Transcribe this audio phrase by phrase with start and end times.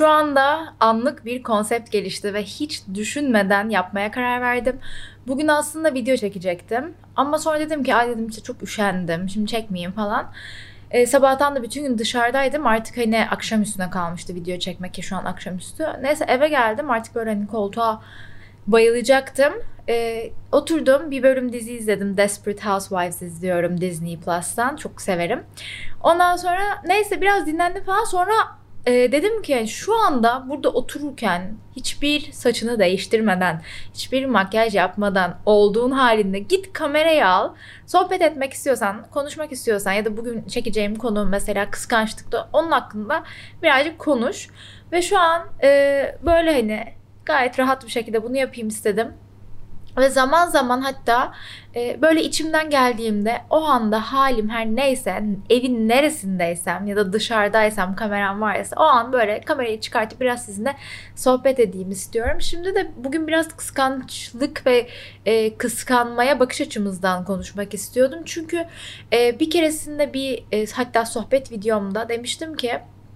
[0.00, 4.78] Şu anda anlık bir konsept gelişti ve hiç düşünmeden yapmaya karar verdim.
[5.26, 6.94] Bugün aslında video çekecektim.
[7.16, 9.28] Ama sonra dedim ki ay dedim işte çok üşendim.
[9.28, 10.32] Şimdi çekmeyeyim falan.
[10.90, 12.66] E, sabahtan da bütün gün dışarıdaydım.
[12.66, 15.86] Artık hani akşam üstüne kalmıştı video çekmek ki şu an akşamüstü.
[16.02, 16.90] Neyse eve geldim.
[16.90, 18.02] Artık böyle hani koltuğa
[18.66, 19.52] bayılacaktım.
[19.88, 22.16] E, oturdum bir bölüm dizi izledim.
[22.16, 24.76] Desperate Housewives izliyorum Disney Plus'tan.
[24.76, 25.44] Çok severim.
[26.02, 28.04] Ondan sonra neyse biraz dinlendim falan.
[28.04, 33.62] Sonra e, dedim ki şu anda burada otururken hiçbir saçını değiştirmeden,
[33.94, 37.54] hiçbir makyaj yapmadan olduğun halinde git kamerayı al.
[37.86, 43.24] Sohbet etmek istiyorsan, konuşmak istiyorsan ya da bugün çekeceğim konu mesela kıskançlıkta onun hakkında
[43.62, 44.48] birazcık konuş.
[44.92, 46.84] Ve şu an e, böyle hani
[47.24, 49.14] gayet rahat bir şekilde bunu yapayım istedim.
[49.96, 51.32] Ve zaman zaman hatta
[51.76, 58.40] e, böyle içimden geldiğimde o anda halim her neyse evin neresindeysem ya da dışarıdaysam kameram
[58.40, 60.76] varsa o an böyle kamerayı çıkartıp biraz sizinle
[61.16, 62.40] sohbet edeyim istiyorum.
[62.40, 64.88] Şimdi de bugün biraz kıskançlık ve
[65.26, 68.18] e, kıskanmaya bakış açımızdan konuşmak istiyordum.
[68.24, 68.66] Çünkü
[69.12, 72.72] e, bir keresinde bir e, hatta sohbet videomda demiştim ki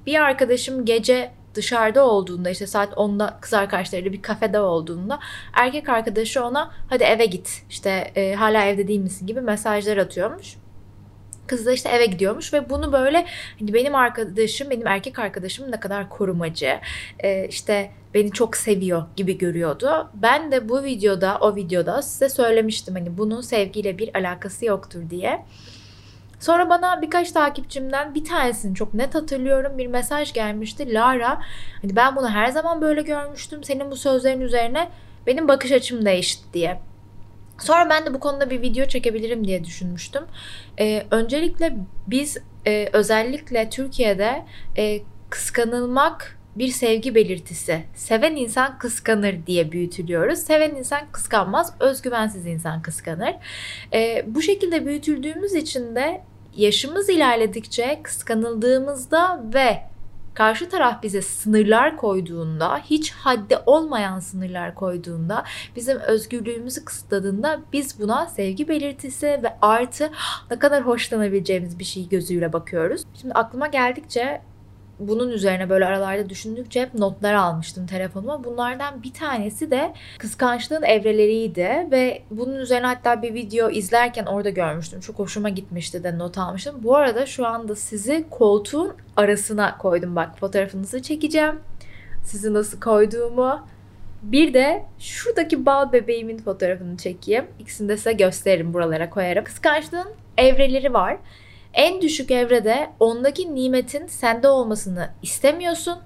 [0.07, 5.19] bir arkadaşım gece dışarıda olduğunda işte saat 10'da kız arkadaşlarıyla bir kafede olduğunda
[5.53, 10.57] erkek arkadaşı ona hadi eve git işte e, hala evde değil misin gibi mesajlar atıyormuş.
[11.47, 13.27] Kız da işte eve gidiyormuş ve bunu böyle
[13.59, 16.81] hani benim arkadaşım, benim erkek arkadaşım ne kadar korumacı,
[17.19, 20.11] e, işte beni çok seviyor gibi görüyordu.
[20.15, 25.45] Ben de bu videoda, o videoda size söylemiştim hani bunun sevgiyle bir alakası yoktur diye.
[26.41, 30.95] Sonra bana birkaç takipçimden bir tanesini çok net hatırlıyorum bir mesaj gelmişti.
[30.95, 31.41] Lara
[31.83, 33.65] hani ben bunu her zaman böyle görmüştüm.
[33.65, 34.89] Senin bu sözlerin üzerine
[35.27, 36.81] benim bakış açım değişti diye.
[37.59, 40.23] Sonra ben de bu konuda bir video çekebilirim diye düşünmüştüm.
[40.81, 41.77] Ee, öncelikle
[42.07, 44.45] biz e, özellikle Türkiye'de
[44.77, 47.83] e, kıskanılmak bir sevgi belirtisi.
[47.95, 50.39] Seven insan kıskanır diye büyütülüyoruz.
[50.39, 53.35] Seven insan kıskanmaz, özgüvensiz insan kıskanır.
[53.93, 56.23] E, bu şekilde büyütüldüğümüz için de
[56.57, 59.81] yaşımız ilerledikçe kıskanıldığımızda ve
[60.35, 65.45] karşı taraf bize sınırlar koyduğunda, hiç haddi olmayan sınırlar koyduğunda,
[65.77, 70.11] bizim özgürlüğümüzü kısıtladığında biz buna sevgi belirtisi ve artı
[70.51, 73.03] ne kadar hoşlanabileceğimiz bir şey gözüyle bakıyoruz.
[73.20, 74.43] Şimdi aklıma geldikçe
[74.99, 78.45] bunun üzerine böyle aralarda düşündükçe hep notlar almıştım telefonuma.
[78.45, 85.01] Bunlardan bir tanesi de kıskançlığın evreleriydi ve bunun üzerine hatta bir video izlerken orada görmüştüm.
[85.01, 86.77] Çok hoşuma gitmişti de not almıştım.
[86.83, 90.17] Bu arada şu anda sizi koltuğun arasına koydum.
[90.17, 91.61] Bak fotoğrafınızı çekeceğim.
[92.25, 93.67] Sizi nasıl koyduğumu.
[94.23, 97.45] Bir de şuradaki bal bebeğimin fotoğrafını çekeyim.
[97.59, 99.45] İkisini de size gösteririm buralara koyarım.
[99.45, 101.17] Kıskançlığın evreleri var.
[101.74, 105.98] En düşük evrede ondaki nimetin sende olmasını istemiyorsun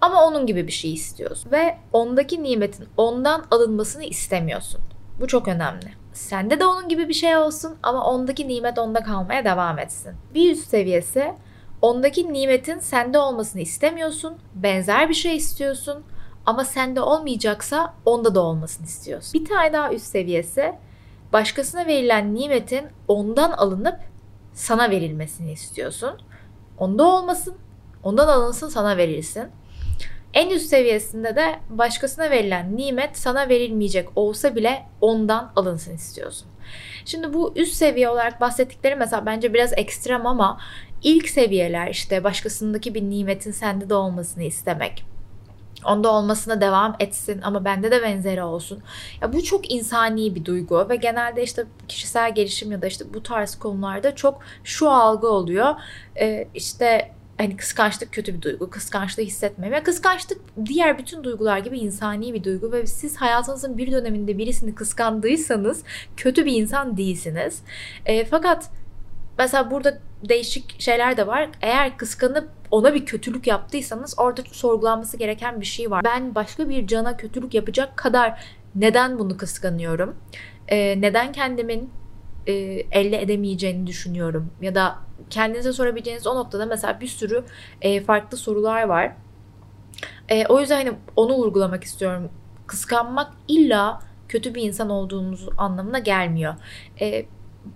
[0.00, 1.52] ama onun gibi bir şey istiyorsun.
[1.52, 4.80] Ve ondaki nimetin ondan alınmasını istemiyorsun.
[5.20, 5.86] Bu çok önemli.
[6.12, 10.14] Sende de onun gibi bir şey olsun ama ondaki nimet onda kalmaya devam etsin.
[10.34, 11.34] Bir üst seviyesi
[11.82, 16.04] ondaki nimetin sende olmasını istemiyorsun, benzer bir şey istiyorsun
[16.46, 19.40] ama sende olmayacaksa onda da olmasını istiyorsun.
[19.40, 20.72] Bir tane daha üst seviyesi
[21.32, 23.98] başkasına verilen nimetin ondan alınıp
[24.54, 26.20] sana verilmesini istiyorsun.
[26.78, 27.54] Onda olmasın,
[28.02, 29.44] ondan alınsın sana verilsin.
[30.34, 36.48] En üst seviyesinde de başkasına verilen nimet sana verilmeyecek olsa bile ondan alınsın istiyorsun.
[37.04, 40.60] Şimdi bu üst seviye olarak bahsettikleri mesela bence biraz ekstrem ama
[41.02, 45.13] ilk seviyeler işte başkasındaki bir nimetin sende de olmasını istemek
[45.86, 48.82] onda olmasına devam etsin ama bende de benzeri olsun.
[49.22, 53.22] Ya bu çok insani bir duygu ve genelde işte kişisel gelişim ya da işte bu
[53.22, 55.74] tarz konularda çok şu algı oluyor.
[56.20, 58.70] Ee, işte hani kıskançlık kötü bir duygu.
[58.70, 59.82] Kıskançlığı hissetmeme.
[59.82, 65.82] Kıskançlık diğer bütün duygular gibi insani bir duygu ve siz hayatınızın bir döneminde birisini kıskandıysanız
[66.16, 67.62] kötü bir insan değilsiniz.
[68.06, 68.70] E, fakat
[69.38, 71.48] mesela burada değişik şeyler de var.
[71.62, 76.04] Eğer kıskanıp ona bir kötülük yaptıysanız orada sorgulanması gereken bir şey var.
[76.04, 78.44] Ben başka bir cana kötülük yapacak kadar
[78.74, 80.16] neden bunu kıskanıyorum?
[80.68, 81.90] Ee, neden kendimin
[82.46, 82.52] e,
[82.90, 84.50] elde edemeyeceğini düşünüyorum?
[84.60, 84.98] Ya da
[85.30, 87.44] kendinize sorabileceğiniz o noktada mesela bir sürü
[87.82, 89.16] e, farklı sorular var.
[90.28, 92.30] E, o yüzden hani onu vurgulamak istiyorum.
[92.66, 96.54] Kıskanmak illa kötü bir insan olduğunuz anlamına gelmiyor.
[97.00, 97.26] E,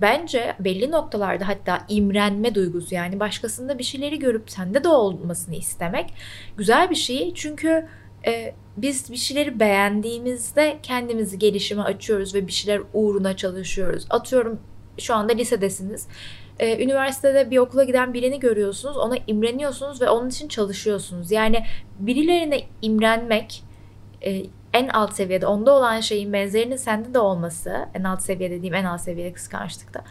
[0.00, 6.14] bence belli noktalarda hatta imrenme duygusu yani başkasında bir şeyleri görüp sende de olmasını istemek
[6.56, 7.34] güzel bir şey.
[7.34, 7.88] Çünkü
[8.26, 14.06] e, biz bir şeyleri beğendiğimizde kendimizi gelişime açıyoruz ve bir şeyler uğruna çalışıyoruz.
[14.10, 14.60] Atıyorum
[14.98, 16.06] şu anda lisedesiniz.
[16.58, 21.30] e, üniversitede bir okula giden birini görüyorsunuz, ona imreniyorsunuz ve onun için çalışıyorsunuz.
[21.30, 21.64] Yani
[21.98, 23.62] birilerine imrenmek
[24.24, 24.42] e,
[24.72, 28.84] en alt seviyede onda olan şeyin benzerinin sende de olması, en alt seviye dediğim en
[28.84, 30.04] alt seviyede kıskançlıkta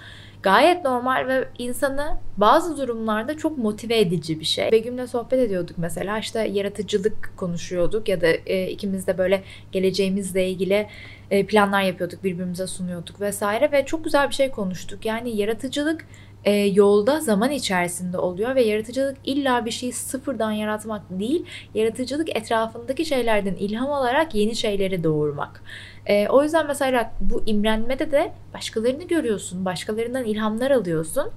[0.43, 4.71] gayet normal ve insanı bazı durumlarda çok motive edici bir şey.
[4.71, 10.87] Begüm'le sohbet ediyorduk mesela işte yaratıcılık konuşuyorduk ya da e, ikimiz de böyle geleceğimizle ilgili
[11.31, 15.05] e, planlar yapıyorduk birbirimize sunuyorduk vesaire ve çok güzel bir şey konuştuk.
[15.05, 16.05] Yani yaratıcılık
[16.47, 23.05] e, yolda zaman içerisinde oluyor ve yaratıcılık illa bir şeyi sıfırdan yaratmak değil, yaratıcılık etrafındaki
[23.05, 25.63] şeylerden ilham alarak yeni şeyleri doğurmak.
[26.05, 31.29] E, o yüzden mesela bu imrenmede de başkalarını görüyorsun, başkalarından ilhamlar alıyorsun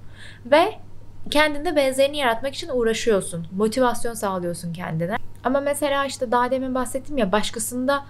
[0.47, 0.73] ve
[1.31, 3.47] kendinde benzerini yaratmak için uğraşıyorsun.
[3.57, 5.17] Motivasyon sağlıyorsun kendine.
[5.45, 8.05] Ama mesela işte daha demin bahsettim ya başkasında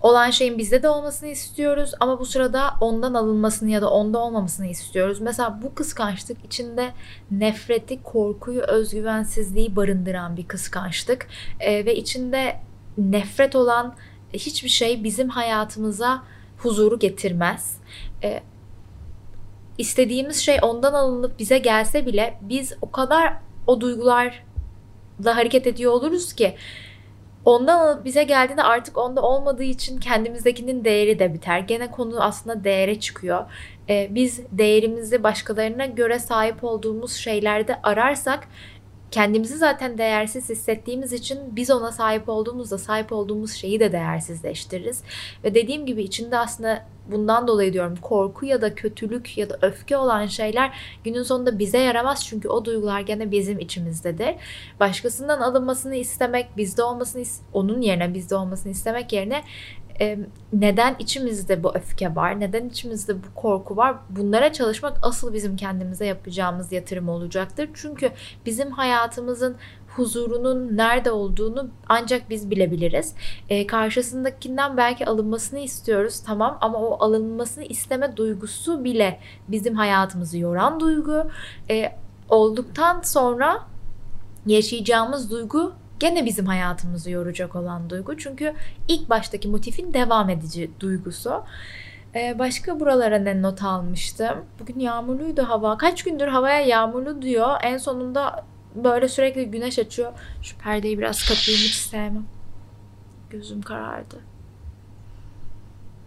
[0.00, 4.66] olan şeyin bizde de olmasını istiyoruz ama bu sırada ondan alınmasını ya da onda olmamasını
[4.66, 5.20] istiyoruz.
[5.20, 6.92] Mesela bu kıskançlık içinde
[7.30, 11.26] nefreti, korkuyu, özgüvensizliği barındıran bir kıskançlık
[11.60, 12.60] ee, ve içinde
[12.98, 13.94] nefret olan
[14.32, 16.22] hiçbir şey bizim hayatımıza
[16.58, 17.76] huzuru getirmez.
[18.22, 18.42] Ee,
[19.78, 23.34] istediğimiz şey ondan alınıp bize gelse bile biz o kadar
[23.66, 24.32] o duygularla
[25.24, 26.54] hareket ediyor oluruz ki
[27.46, 31.58] ondan bize geldiğinde artık onda olmadığı için kendimizdekinin değeri de biter.
[31.58, 33.44] Gene konu aslında değere çıkıyor.
[33.88, 38.48] Ee, biz değerimizi başkalarına göre sahip olduğumuz şeylerde ararsak
[39.10, 45.02] kendimizi zaten değersiz hissettiğimiz için biz ona sahip olduğumuzda sahip olduğumuz şeyi de değersizleştiririz.
[45.44, 49.96] Ve dediğim gibi içinde aslında bundan dolayı diyorum korku ya da kötülük ya da öfke
[49.96, 54.34] olan şeyler günün sonunda bize yaramaz çünkü o duygular gene bizim içimizdedir.
[54.80, 57.22] Başkasından alınmasını istemek, bizde olmasını
[57.52, 59.42] onun yerine bizde olmasını istemek yerine
[60.52, 66.06] neden içimizde bu öfke var, neden içimizde bu korku var bunlara çalışmak asıl bizim kendimize
[66.06, 67.70] yapacağımız yatırım olacaktır.
[67.74, 68.10] Çünkü
[68.46, 69.56] bizim hayatımızın
[69.96, 73.14] huzurunun nerede olduğunu ancak biz bilebiliriz.
[73.48, 80.80] E, karşısındakinden belki alınmasını istiyoruz tamam ama o alınmasını isteme duygusu bile bizim hayatımızı yoran
[80.80, 81.30] duygu.
[81.70, 81.92] E,
[82.28, 83.66] olduktan sonra
[84.46, 88.16] yaşayacağımız duygu gene bizim hayatımızı yoracak olan duygu.
[88.16, 88.54] Çünkü
[88.88, 91.44] ilk baştaki motifin devam edici duygusu.
[92.14, 94.44] Ee, başka buralara ne not almıştım?
[94.60, 95.78] Bugün yağmurluydu hava.
[95.78, 97.56] Kaç gündür havaya yağmurlu diyor.
[97.62, 98.44] En sonunda
[98.74, 100.12] böyle sürekli güneş açıyor.
[100.42, 102.26] Şu perdeyi biraz kapayım hiç sevmem.
[103.30, 104.16] Gözüm karardı.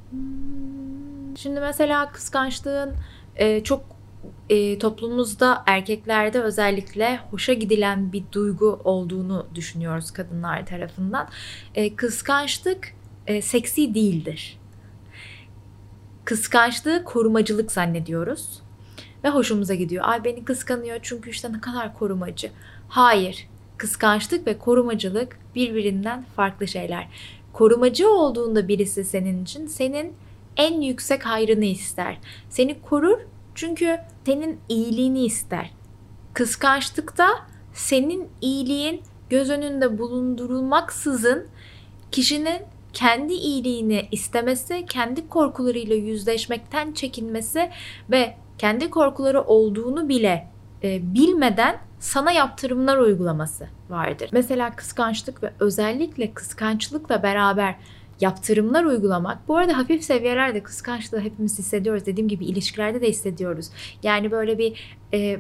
[0.10, 1.38] Hmm.
[1.38, 2.96] Şimdi mesela kıskançlığın
[3.36, 3.99] e, çok
[4.50, 11.30] e, toplumumuzda erkeklerde özellikle hoşa gidilen bir duygu olduğunu düşünüyoruz kadınlar tarafından.
[11.76, 12.94] E, kıskançlık
[13.28, 14.60] e, seksi değildir.
[16.26, 18.62] Kıskançlığı korumacılık zannediyoruz
[19.24, 20.06] ve hoşumuza gidiyor.
[20.08, 22.52] Ay beni kıskanıyor çünkü işte ne kadar korumacı.
[22.90, 23.48] Hayır.
[23.78, 27.08] Kıskançlık ve korumacılık birbirinden farklı şeyler.
[27.54, 30.14] Korumacı olduğunda birisi senin için senin
[30.58, 32.18] en yüksek hayrını ister.
[32.50, 33.20] Seni korur
[33.56, 35.72] çünkü senin iyiliğini ister.
[36.34, 37.28] Kıskançlıkta
[37.74, 41.48] senin iyiliğin göz önünde bulundurulmaksızın
[42.12, 42.62] kişinin
[42.94, 47.70] kendi iyiliğini istemesi, kendi korkularıyla yüzleşmekten çekinmesi
[48.12, 50.48] ve kendi korkuları olduğunu bile
[50.84, 54.30] e, bilmeden sana yaptırımlar uygulaması vardır.
[54.32, 57.76] Mesela kıskançlık ve özellikle kıskançlıkla beraber
[58.22, 59.48] yaptırımlar uygulamak.
[59.48, 62.06] Bu arada hafif seviyelerde kıskançlığı hepimiz hissediyoruz.
[62.06, 63.70] Dediğim gibi ilişkilerde de hissediyoruz.
[64.04, 65.40] Yani böyle bir e,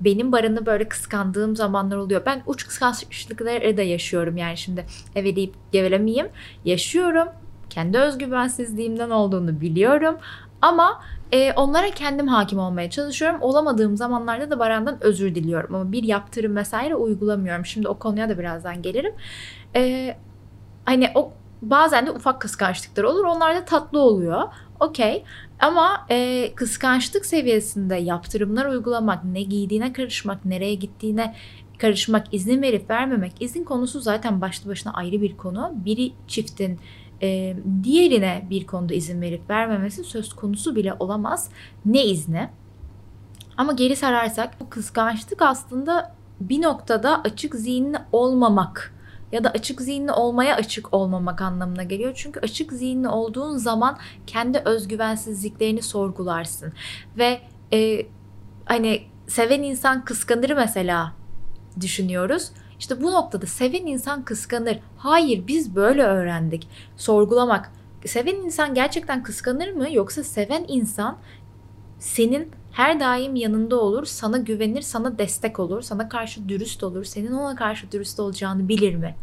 [0.00, 2.22] benim barını böyle kıskandığım zamanlar oluyor.
[2.26, 6.28] Ben uç kıskançlıkları da yaşıyorum yani şimdi eveleyip gevelemeyeyim.
[6.64, 7.28] Yaşıyorum.
[7.70, 10.16] Kendi özgüvensizliğimden olduğunu biliyorum.
[10.62, 13.42] Ama e, onlara kendim hakim olmaya çalışıyorum.
[13.42, 15.74] Olamadığım zamanlarda da Baran'dan özür diliyorum.
[15.74, 17.66] Ama bir yaptırım vesaire uygulamıyorum.
[17.66, 19.14] Şimdi o konuya da birazdan gelirim.
[19.76, 20.16] E,
[20.84, 21.32] hani o
[21.62, 23.24] bazen de ufak kıskançlıklar olur.
[23.24, 24.42] Onlar da tatlı oluyor.
[24.80, 25.24] Okey.
[25.60, 31.34] Ama e, kıskançlık seviyesinde yaptırımlar uygulamak, ne giydiğine karışmak, nereye gittiğine
[31.78, 35.72] karışmak, izin verip vermemek, izin konusu zaten başlı başına ayrı bir konu.
[35.74, 36.80] Biri çiftin
[37.22, 41.50] e, diğerine bir konuda izin verip vermemesi söz konusu bile olamaz.
[41.84, 42.48] Ne izni?
[43.56, 48.94] Ama geri sararsak bu kıskançlık aslında bir noktada açık zihinli olmamak
[49.32, 52.12] ya da açık zihinli olmaya açık olmamak anlamına geliyor.
[52.16, 56.72] Çünkü açık zihinli olduğun zaman kendi özgüvensizliklerini sorgularsın.
[57.18, 57.40] Ve
[57.72, 58.06] e,
[58.64, 61.12] hani seven insan kıskanır mesela
[61.80, 62.50] düşünüyoruz.
[62.78, 64.78] İşte bu noktada seven insan kıskanır.
[64.96, 66.68] Hayır biz böyle öğrendik.
[66.96, 67.72] Sorgulamak.
[68.04, 69.86] Seven insan gerçekten kıskanır mı?
[69.92, 71.18] Yoksa seven insan
[71.98, 77.32] senin her daim yanında olur, sana güvenir, sana destek olur, sana karşı dürüst olur, senin
[77.32, 79.14] ona karşı dürüst olacağını bilir mi?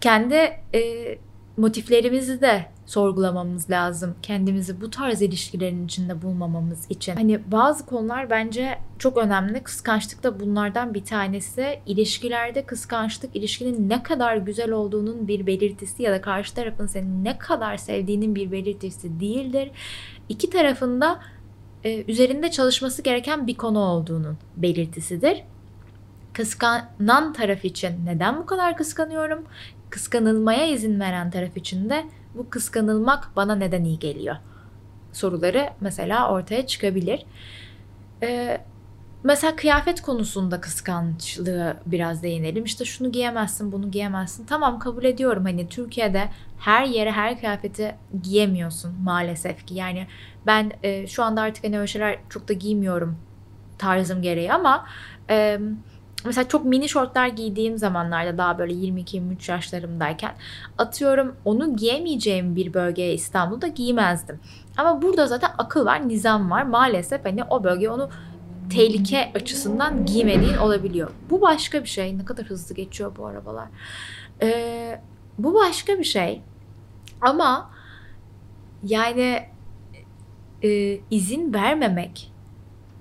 [0.00, 0.34] Kendi
[0.74, 1.18] e,
[1.56, 4.14] motiflerimizi de sorgulamamız lazım.
[4.22, 7.16] Kendimizi bu tarz ilişkilerin içinde bulmamamız için.
[7.16, 9.62] Hani bazı konular bence çok önemli.
[9.62, 11.80] Kıskançlık da bunlardan bir tanesi.
[11.86, 17.38] İlişkilerde kıskançlık ilişkinin ne kadar güzel olduğunun bir belirtisi ya da karşı tarafın seni ne
[17.38, 19.70] kadar sevdiğinin bir belirtisi değildir.
[20.28, 21.20] İki tarafında
[21.86, 25.42] e, üzerinde çalışması gereken bir konu olduğunun belirtisidir.
[26.32, 29.44] Kıskanan taraf için neden bu kadar kıskanıyorum?
[29.90, 34.36] Kıskanılmaya izin veren taraf için de bu kıskanılmak bana neden iyi geliyor?
[35.12, 37.26] Soruları mesela ortaya çıkabilir.
[38.22, 38.60] Ee,
[39.26, 42.64] mesela kıyafet konusunda kıskançlığı biraz değinelim.
[42.64, 44.46] İşte şunu giyemezsin, bunu giyemezsin.
[44.46, 45.44] Tamam kabul ediyorum.
[45.44, 46.28] Hani Türkiye'de
[46.58, 49.74] her yere her kıyafeti giyemiyorsun maalesef ki.
[49.74, 50.06] Yani
[50.46, 53.18] ben e, şu anda artık hani öyle şeyler çok da giymiyorum
[53.78, 54.86] tarzım gereği ama
[55.30, 55.58] e,
[56.24, 60.32] mesela çok mini şortlar giydiğim zamanlarda daha böyle 22-23 yaşlarımdayken
[60.78, 64.40] atıyorum onu giyemeyeceğim bir bölgeye İstanbul'da giymezdim.
[64.76, 66.62] Ama burada zaten akıl var, nizam var.
[66.62, 68.10] Maalesef hani o bölge onu
[68.70, 71.10] tehlike açısından giymediğin olabiliyor.
[71.30, 72.18] Bu başka bir şey.
[72.18, 73.68] Ne kadar hızlı geçiyor bu arabalar.
[74.42, 75.00] Ee,
[75.38, 76.42] bu başka bir şey.
[77.20, 77.70] Ama
[78.82, 79.42] yani
[80.64, 82.32] e, izin vermemek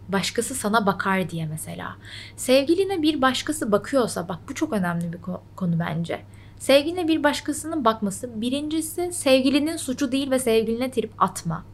[0.07, 1.95] başkası sana bakar diye mesela.
[2.35, 5.19] Sevgiline bir başkası bakıyorsa bak bu çok önemli bir
[5.55, 6.21] konu bence.
[6.59, 11.65] Sevgiline bir başkasının bakması birincisi sevgilinin suçu değil ve sevgiline trip atma.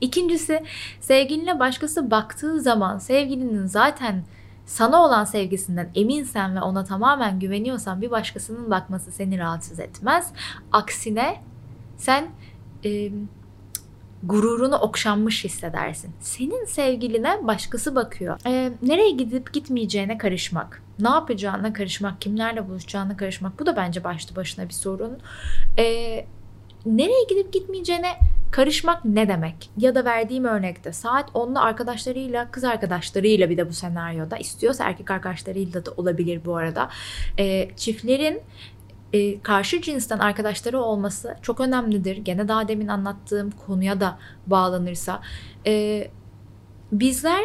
[0.00, 0.62] İkincisi
[1.00, 4.24] sevgiline başkası baktığı zaman sevgilinin zaten
[4.66, 10.32] sana olan sevgisinden eminsen ve ona tamamen güveniyorsan bir başkasının bakması seni rahatsız etmez.
[10.72, 11.42] Aksine
[11.96, 12.28] sen
[12.84, 13.10] e,
[14.22, 16.14] gururunu okşanmış hissedersin.
[16.20, 18.38] Senin sevgiline başkası bakıyor.
[18.46, 20.82] E, nereye gidip gitmeyeceğine karışmak.
[20.98, 23.60] Ne yapacağına karışmak, kimlerle buluşacağına karışmak.
[23.60, 25.18] Bu da bence başlı başına bir sorun.
[25.78, 25.84] E,
[26.86, 28.12] nereye gidip gitmeyeceğine
[28.50, 29.70] Karışmak ne demek?
[29.76, 35.10] Ya da verdiğim örnekte saat 10'da arkadaşlarıyla, kız arkadaşlarıyla bir de bu senaryoda istiyorsa erkek
[35.10, 36.90] arkadaşlarıyla da olabilir bu arada.
[37.38, 38.42] E, çiftlerin
[39.12, 42.16] e, karşı cinsten arkadaşları olması çok önemlidir.
[42.16, 45.20] Gene daha demin anlattığım konuya da bağlanırsa.
[45.66, 46.04] E,
[46.92, 47.44] bizler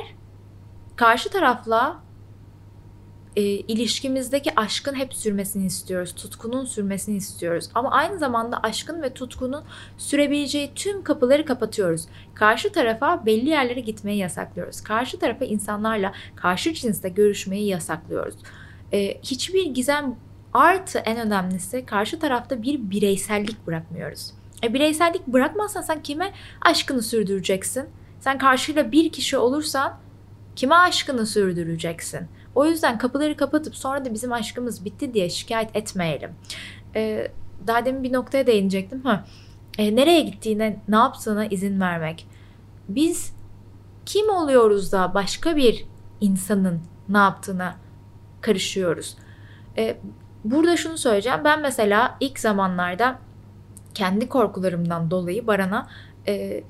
[0.95, 1.99] karşı tarafla
[3.35, 6.15] e, ilişkimizdeki aşkın hep sürmesini istiyoruz.
[6.15, 7.69] Tutkunun sürmesini istiyoruz.
[7.75, 9.63] Ama aynı zamanda aşkın ve tutkunun
[9.97, 12.07] sürebileceği tüm kapıları kapatıyoruz.
[12.33, 14.81] Karşı tarafa belli yerlere gitmeyi yasaklıyoruz.
[14.81, 18.35] Karşı tarafa insanlarla karşı cinsle görüşmeyi yasaklıyoruz.
[18.93, 20.15] E, hiçbir gizem
[20.53, 24.31] artı en önemlisi karşı tarafta bir bireysellik bırakmıyoruz.
[24.63, 27.85] E, bireysellik bırakmazsan sen kime aşkını sürdüreceksin?
[28.19, 29.99] Sen karşıyla bir kişi olursan
[30.55, 32.27] kime aşkını sürdüreceksin?
[32.55, 36.31] O yüzden kapıları kapatıp sonra da bizim aşkımız bitti diye şikayet etmeyelim.
[36.95, 37.31] Ee,
[37.67, 39.01] daha demin bir noktaya değinecektim.
[39.01, 39.25] Ha.
[39.77, 42.27] Ee, nereye gittiğine, ne yaptığına izin vermek.
[42.89, 43.33] Biz
[44.05, 45.85] kim oluyoruz da başka bir
[46.21, 47.75] insanın ne yaptığına
[48.41, 49.17] karışıyoruz.
[49.77, 49.97] Ee,
[50.43, 51.39] burada şunu söyleyeceğim.
[51.43, 53.19] Ben mesela ilk zamanlarda
[53.93, 55.87] kendi korkularımdan dolayı Baran'a
[56.27, 56.63] e,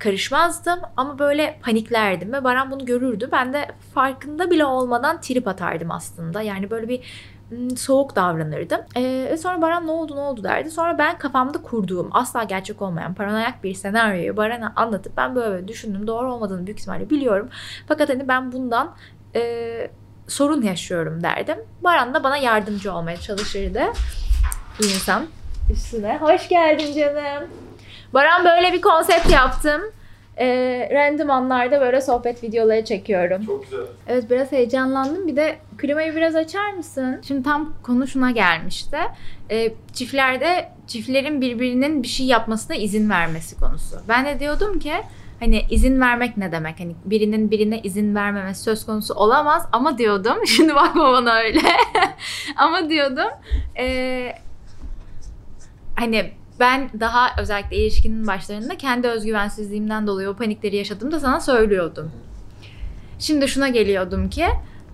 [0.00, 3.28] karışmazdım ama böyle paniklerdim ve Baran bunu görürdü.
[3.32, 6.42] Ben de farkında bile olmadan trip atardım aslında.
[6.42, 7.00] Yani böyle bir
[7.48, 8.80] hmm, soğuk davranırdım.
[8.96, 10.70] Ee, sonra Baran ne oldu ne oldu derdi.
[10.70, 16.06] Sonra ben kafamda kurduğum asla gerçek olmayan paranoyak bir senaryoyu Baran'a anlatıp ben böyle düşündüm.
[16.06, 17.48] Doğru olmadığını büyük ihtimalle biliyorum.
[17.88, 18.94] Fakat hani ben bundan
[19.34, 19.90] e,
[20.28, 21.58] sorun yaşıyorum derdim.
[21.80, 23.82] Baran da bana yardımcı olmaya çalışırdı.
[24.78, 25.26] İnsan
[25.72, 26.18] üstüne.
[26.18, 27.48] Hoş geldin canım.
[28.14, 29.82] Baran böyle bir konsept yaptım.
[30.38, 33.46] Ee, random anlarda böyle sohbet videoları çekiyorum.
[33.46, 33.86] Çok güzel.
[34.08, 35.26] Evet biraz heyecanlandım.
[35.26, 37.20] Bir de klimayı biraz açar mısın?
[37.28, 38.96] Şimdi tam konu şuna gelmişti.
[39.50, 43.96] Ee, çiftlerde çiftlerin birbirinin bir şey yapmasına izin vermesi konusu.
[44.08, 44.92] Ben de diyordum ki
[45.40, 46.80] hani izin vermek ne demek?
[46.80, 50.36] Hani birinin birine izin vermemesi söz konusu olamaz ama diyordum.
[50.46, 51.60] Şimdi bakma bana öyle.
[52.56, 53.30] ama diyordum.
[53.78, 54.32] E,
[55.96, 62.12] hani ben daha özellikle ilişkinin başlarında kendi özgüvensizliğimden dolayı o panikleri yaşadığımda sana söylüyordum.
[63.18, 64.46] Şimdi şuna geliyordum ki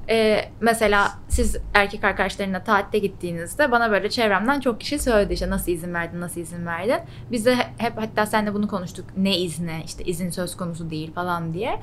[0.08, 5.72] e, mesela siz erkek arkadaşlarına tatile gittiğinizde bana böyle çevremden çok kişi söyledi işte nasıl
[5.72, 6.98] izin verdin nasıl izin verdin.
[7.30, 11.54] Biz de hep hatta seninle bunu konuştuk ne izni işte izin söz konusu değil falan
[11.54, 11.80] diye.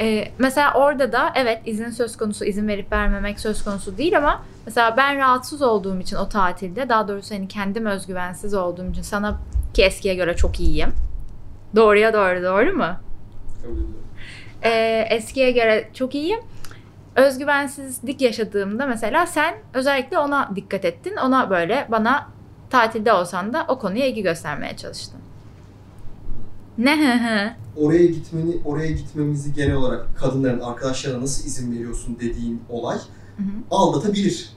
[0.00, 4.42] Ee, mesela orada da evet izin söz konusu, izin verip vermemek söz konusu değil ama
[4.66, 9.40] mesela ben rahatsız olduğum için o tatilde daha doğrusu hani kendim özgüvensiz olduğum için sana
[9.74, 10.92] ki eskiye göre çok iyiyim.
[11.76, 12.86] Doğruya doğru doğru mu?
[14.62, 16.40] Ee, eskiye göre çok iyiyim.
[17.16, 21.16] Özgüvensizlik yaşadığımda mesela sen özellikle ona dikkat ettin.
[21.16, 22.28] Ona böyle bana
[22.70, 25.19] tatilde olsan da o konuya ilgi göstermeye çalıştın.
[26.78, 27.50] Ne hı hı.
[27.76, 32.96] Oraya gitmeni, oraya gitmemizi genel olarak kadınların arkadaşlarına nasıl izin veriyorsun dediğin olay
[33.36, 33.46] Hı hı.
[33.70, 34.52] aldatabilir.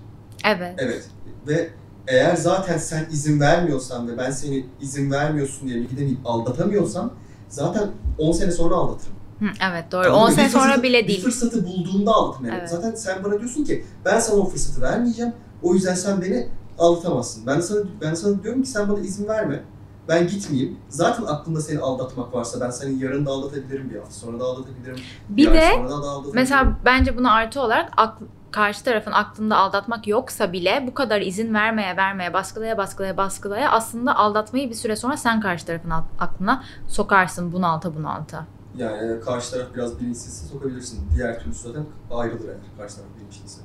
[0.45, 0.75] Evet.
[0.77, 1.09] Evet.
[1.47, 1.69] Ve
[2.07, 7.13] eğer zaten sen izin vermiyorsan ve ben seni izin vermiyorsun diye gidemeyip aldatamıyorsam
[7.49, 9.13] zaten 10 sene sonra aldatırım.
[9.39, 10.01] Hı, evet doğru.
[10.07, 10.35] Anladın 10 mı?
[10.35, 11.23] sene Bir sonra fırsatı- bile Bir değil.
[11.23, 12.45] fırsatı bulduğunda aldatırım.
[12.45, 12.57] Yani.
[12.59, 12.69] Evet.
[12.69, 15.33] Zaten sen bana diyorsun ki ben sana o fırsatı vermeyeceğim.
[15.63, 16.47] O yüzden sen beni
[16.79, 17.47] aldatamazsın.
[17.47, 19.63] Ben de sana ben sana diyorum ki sen bana izin verme.
[20.07, 20.77] Ben gitmeyeyim.
[20.89, 24.95] Zaten aklında seni aldatmak varsa ben seni yarın da aldatabilirim, bir hafta sonra da aldatabilirim.
[25.29, 26.33] Bir ay de sonra da aldatabilirim.
[26.33, 31.53] mesela bence buna artı olarak akl- karşı tarafın aklında aldatmak yoksa bile bu kadar izin
[31.53, 37.51] vermeye vermeye baskılaya baskılaya baskılaya aslında aldatmayı bir süre sonra sen karşı tarafın aklına sokarsın
[37.51, 38.45] bunalta bunalta.
[38.77, 40.99] Yani karşı taraf biraz bilinçsizse sokabilirsin.
[41.15, 43.61] Diğer türlü zaten ayrılır eğer karşı taraf bilinçliyse.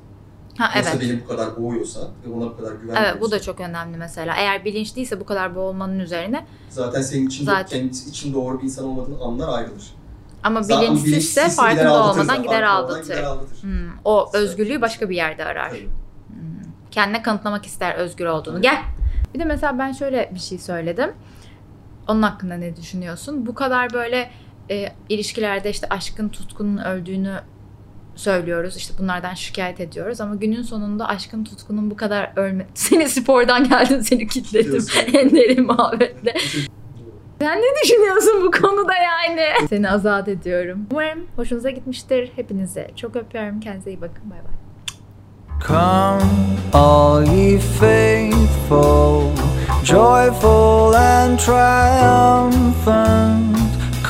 [0.58, 0.98] Ha evet.
[1.00, 4.34] beni bu kadar boğuyorsa ve ona bu kadar güvenmiyorsa Evet bu da çok önemli mesela.
[4.36, 7.88] Eğer bilinçliyse bu kadar boğulmanın üzerine zaten senin için Zaten.
[7.88, 9.94] için doğru bir insan olmadığını anlar ayrılır.
[10.42, 13.02] ama Zaten bilinçsizse farkında olmadan gider aldatır.
[13.02, 13.62] gider aldatır.
[13.62, 15.70] Hmm, o özgürlüğü başka bir yerde arar.
[15.70, 15.88] Tabii.
[16.90, 18.54] Kendine kanıtlamak ister özgür olduğunu.
[18.54, 18.62] Evet.
[18.64, 18.78] Gel.
[19.34, 21.12] Bir de mesela ben şöyle bir şey söyledim.
[22.08, 23.46] Onun hakkında ne düşünüyorsun?
[23.46, 24.30] Bu kadar böyle
[24.70, 27.40] e, ilişkilerde işte aşkın tutkunun öldüğünü
[28.18, 28.76] söylüyoruz.
[28.76, 32.66] İşte bunlardan şikayet ediyoruz ama günün sonunda aşkın tutkunun bu kadar ölme...
[32.75, 34.66] Seni spordan geldin seni kilitledim.
[34.66, 35.00] Biliyorsun.
[35.12, 36.34] en derin muhabbetle.
[37.40, 39.46] Sen ne düşünüyorsun bu konuda yani?
[39.68, 40.87] Seni azat ediyorum.
[40.90, 42.30] Umarım hoşunuza gitmiştir.
[42.37, 43.60] Hepinize çok öpüyorum.
[43.60, 44.30] Kendinize iyi bakın.
[44.30, 44.52] Bay bay.
[45.66, 46.22] Come,
[46.72, 49.22] all ye faithful,
[49.84, 52.78] joyful and triumphant.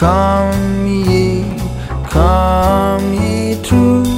[0.00, 0.69] Come.
[3.69, 4.18] true.